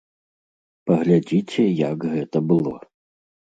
Паглядзіце, 0.91 1.67
як 1.85 2.09
гэта 2.17 2.37
было. 2.53 2.73